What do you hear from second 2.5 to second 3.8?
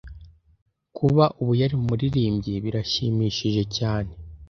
birashyimishije